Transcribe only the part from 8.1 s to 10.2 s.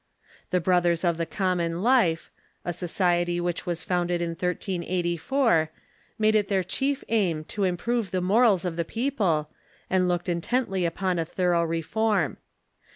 morals of the people, and